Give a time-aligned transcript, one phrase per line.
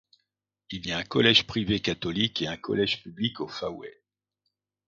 [0.71, 4.01] Il y a un collège privé catholique et un collège public au Faouët.